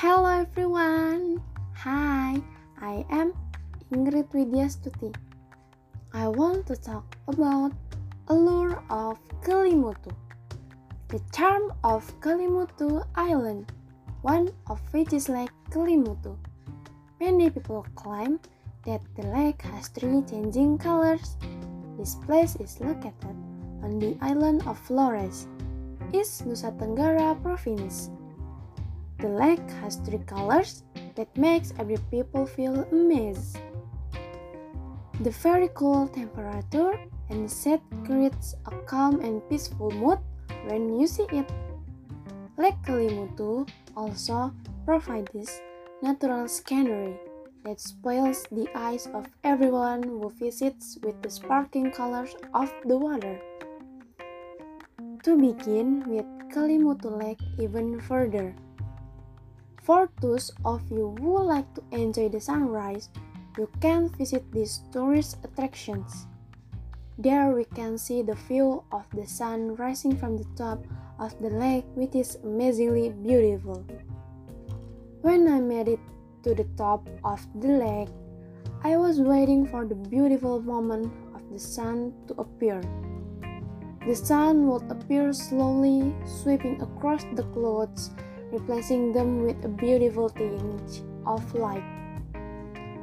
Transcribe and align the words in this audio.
Hello 0.00 0.24
everyone. 0.24 1.44
Hi, 1.76 2.40
I 2.80 3.04
am 3.10 3.34
Ingrid 3.92 4.32
Widyastuti. 4.32 5.14
I 6.14 6.26
want 6.28 6.66
to 6.72 6.76
talk 6.76 7.04
about 7.28 7.72
allure 8.28 8.82
of 8.88 9.20
Kelimutu. 9.44 10.10
The 11.08 11.20
charm 11.30 11.76
of 11.84 12.08
Kelimutu 12.24 13.04
Island, 13.14 13.70
one 14.22 14.48
of 14.66 14.80
which 14.96 15.12
is 15.12 15.28
Lake 15.28 15.52
Kelimutu. 15.68 16.40
Many 17.20 17.50
people 17.50 17.84
claim 17.94 18.40
that 18.88 19.02
the 19.14 19.28
lake 19.28 19.60
has 19.60 19.88
three 19.88 20.22
changing 20.22 20.78
colors. 20.78 21.36
This 22.00 22.16
place 22.26 22.56
is 22.56 22.80
located 22.80 23.36
on 23.84 24.00
the 24.00 24.16
island 24.22 24.64
of 24.66 24.80
Flores, 24.80 25.46
East 26.16 26.48
Nusa 26.48 26.72
Tenggara 26.80 27.36
Province. 27.44 28.08
The 29.22 29.30
lake 29.30 29.70
has 29.78 30.02
three 30.02 30.18
colors 30.26 30.82
that 31.14 31.30
makes 31.38 31.70
every 31.78 32.02
people 32.10 32.42
feel 32.42 32.82
amazed. 32.90 33.54
The 35.22 35.30
very 35.30 35.70
cool 35.78 36.10
temperature 36.10 36.98
and 37.30 37.46
set 37.46 37.78
creates 38.02 38.58
a 38.66 38.74
calm 38.82 39.22
and 39.22 39.38
peaceful 39.48 39.94
mood 39.94 40.18
when 40.66 40.98
you 40.98 41.06
see 41.06 41.30
it. 41.30 41.46
Lake 42.58 42.74
Kelimutu 42.82 43.70
also 43.94 44.50
provides 44.84 45.62
natural 46.02 46.48
scenery 46.48 47.14
that 47.62 47.78
spoils 47.78 48.42
the 48.50 48.66
eyes 48.74 49.06
of 49.14 49.30
everyone 49.44 50.02
who 50.02 50.34
visits 50.34 50.98
with 50.98 51.22
the 51.22 51.30
sparkling 51.30 51.92
colors 51.94 52.34
of 52.54 52.74
the 52.90 52.98
water. 52.98 53.38
To 55.22 55.38
begin 55.38 56.02
with 56.10 56.26
Kelimutu 56.50 57.06
Lake 57.06 57.38
even 57.62 58.02
further. 58.02 58.50
For 59.82 60.08
those 60.20 60.52
of 60.64 60.80
you 60.92 61.16
who 61.18 61.42
like 61.42 61.66
to 61.74 61.82
enjoy 61.90 62.28
the 62.28 62.40
sunrise, 62.40 63.10
you 63.58 63.68
can 63.80 64.10
visit 64.10 64.46
these 64.52 64.80
tourist 64.92 65.38
attractions. 65.42 66.28
There 67.18 67.50
we 67.50 67.64
can 67.64 67.98
see 67.98 68.22
the 68.22 68.38
view 68.46 68.84
of 68.92 69.10
the 69.12 69.26
sun 69.26 69.74
rising 69.74 70.16
from 70.16 70.38
the 70.38 70.46
top 70.54 70.86
of 71.18 71.34
the 71.42 71.50
lake 71.50 71.84
which 71.94 72.14
is 72.14 72.38
amazingly 72.44 73.10
beautiful. 73.10 73.84
When 75.22 75.50
I 75.50 75.58
made 75.58 75.88
it 75.88 76.00
to 76.44 76.54
the 76.54 76.66
top 76.78 77.08
of 77.24 77.42
the 77.60 77.82
lake, 77.82 78.14
I 78.84 78.96
was 78.96 79.20
waiting 79.20 79.66
for 79.66 79.84
the 79.84 79.98
beautiful 79.98 80.62
moment 80.62 81.12
of 81.34 81.42
the 81.50 81.58
sun 81.58 82.14
to 82.28 82.34
appear. 82.38 82.80
The 84.06 84.14
sun 84.14 84.68
would 84.68 84.88
appear 84.90 85.32
slowly, 85.32 86.14
sweeping 86.24 86.80
across 86.80 87.24
the 87.34 87.42
clouds 87.50 88.10
replacing 88.52 89.12
them 89.12 89.42
with 89.42 89.64
a 89.64 89.68
beautiful 89.68 90.28
tinge 90.28 91.00
of 91.26 91.42
light, 91.54 91.82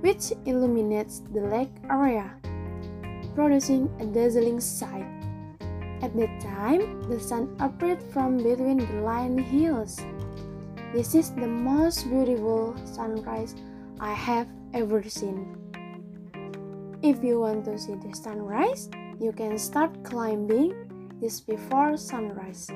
which 0.00 0.32
illuminates 0.46 1.20
the 1.34 1.42
lake 1.42 1.74
area, 1.90 2.30
producing 3.34 3.90
a 3.98 4.06
dazzling 4.06 4.60
sight. 4.60 5.06
At 6.00 6.16
that 6.16 6.40
time, 6.40 7.02
the 7.10 7.18
sun 7.18 7.54
appeared 7.58 8.02
from 8.14 8.38
between 8.38 8.78
the 8.78 9.02
line 9.02 9.38
hills. 9.38 10.00
This 10.94 11.14
is 11.14 11.30
the 11.30 11.46
most 11.46 12.08
beautiful 12.08 12.76
sunrise 12.86 13.54
I 13.98 14.12
have 14.12 14.48
ever 14.74 15.02
seen. 15.02 15.58
If 17.02 17.22
you 17.22 17.40
want 17.40 17.64
to 17.66 17.78
see 17.78 17.94
the 17.94 18.14
sunrise, 18.14 18.90
you 19.18 19.32
can 19.32 19.58
start 19.58 19.90
climbing 20.04 20.74
just 21.20 21.46
before 21.46 21.96
sunrise. 21.96 22.70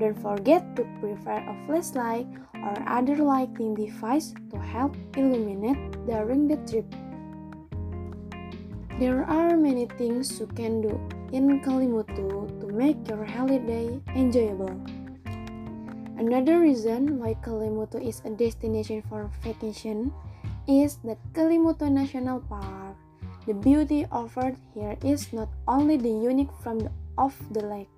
Don't 0.00 0.16
forget 0.16 0.64
to 0.76 0.88
prepare 0.96 1.44
a 1.44 1.54
flashlight 1.68 2.24
or 2.56 2.72
other 2.88 3.20
lighting 3.20 3.76
device 3.76 4.32
to 4.48 4.56
help 4.56 4.96
illuminate 5.12 5.92
during 6.08 6.48
the 6.48 6.56
trip. 6.64 6.88
There 8.96 9.28
are 9.28 9.60
many 9.60 9.84
things 10.00 10.40
you 10.40 10.48
can 10.56 10.80
do 10.80 10.96
in 11.36 11.60
Kelimutu 11.60 12.48
to 12.48 12.66
make 12.72 12.96
your 13.12 13.28
holiday 13.28 14.00
enjoyable. 14.16 14.72
Another 16.16 16.64
reason 16.64 17.20
why 17.20 17.36
Kelimutu 17.44 18.00
is 18.00 18.24
a 18.24 18.32
destination 18.32 19.04
for 19.04 19.28
vacation 19.44 20.16
is 20.64 20.96
the 21.04 21.20
Kelimutu 21.36 21.92
National 21.92 22.40
Park. 22.40 22.96
The 23.44 23.52
beauty 23.52 24.08
offered 24.08 24.56
here 24.72 24.96
is 25.04 25.28
not 25.32 25.52
only 25.68 26.00
the 26.00 26.08
unique 26.08 26.52
from 26.64 26.80
the, 26.80 26.92
of 27.16 27.36
the 27.52 27.64
lake, 27.68 27.92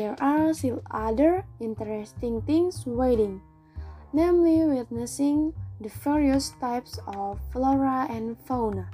there 0.00 0.16
are 0.18 0.54
still 0.54 0.80
other 0.90 1.44
interesting 1.60 2.40
things 2.48 2.86
waiting, 2.86 3.38
namely 4.14 4.64
witnessing 4.64 5.52
the 5.78 5.90
various 5.90 6.56
types 6.56 6.98
of 7.06 7.38
flora 7.52 8.08
and 8.08 8.32
fauna 8.48 8.88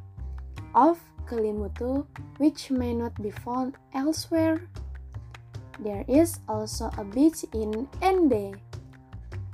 of 0.74 0.98
Kelimutu 1.30 2.06
which 2.38 2.72
may 2.72 2.92
not 2.92 3.14
be 3.22 3.30
found 3.30 3.76
elsewhere. 3.94 4.66
There 5.78 6.04
is 6.08 6.40
also 6.48 6.90
a 6.98 7.04
beach 7.04 7.46
in 7.54 7.86
Ende, 8.02 8.58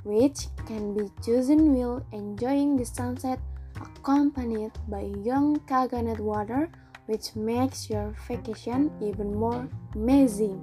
which 0.03 0.49
can 0.65 0.97
be 0.97 1.05
chosen 1.21 1.75
while 1.75 2.01
enjoying 2.11 2.77
the 2.77 2.85
sunset 2.85 3.37
accompanied 3.77 4.73
by 4.89 5.13
young 5.21 5.59
coconut 5.69 6.19
water 6.19 6.67
which 7.05 7.35
makes 7.35 7.91
your 7.91 8.15
vacation 8.27 8.89
even 9.01 9.35
more 9.35 9.69
amazing 9.93 10.57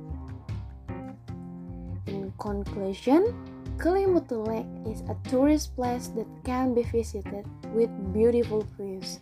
conclusion, 2.40 3.36
Kelimutu 3.76 4.40
Lake 4.48 4.66
is 4.88 5.04
a 5.06 5.16
tourist 5.28 5.76
place 5.76 6.08
that 6.16 6.26
can 6.44 6.74
be 6.74 6.82
visited 6.82 7.46
with 7.72 7.92
beautiful 8.12 8.66
views 8.76 9.20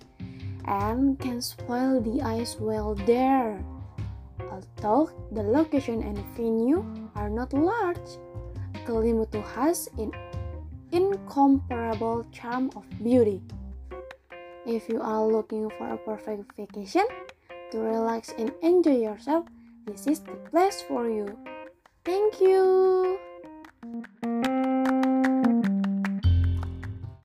and 0.64 1.18
can 1.18 1.42
spoil 1.42 2.00
the 2.00 2.22
eyes 2.22 2.56
while 2.58 2.94
there. 2.94 3.62
Although 4.40 5.10
the 5.32 5.42
location 5.42 6.02
and 6.02 6.18
venue 6.34 6.86
are 7.14 7.28
not 7.28 7.52
large, 7.52 8.18
Kelimutu 8.86 9.44
has 9.54 9.90
an 9.98 10.12
incomparable 10.92 12.24
charm 12.32 12.70
of 12.74 12.86
beauty. 13.02 13.42
If 14.64 14.88
you 14.88 15.00
are 15.00 15.26
looking 15.26 15.70
for 15.76 15.92
a 15.92 15.98
perfect 15.98 16.56
vacation 16.56 17.04
to 17.70 17.78
relax 17.78 18.32
and 18.38 18.52
enjoy 18.62 19.00
yourself, 19.04 19.46
this 19.86 20.06
is 20.06 20.20
the 20.20 20.36
place 20.50 20.82
for 20.82 21.08
you. 21.08 21.36
Thank 22.08 22.40
you. 22.40 23.18